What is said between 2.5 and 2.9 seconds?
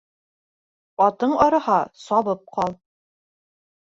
ҡал.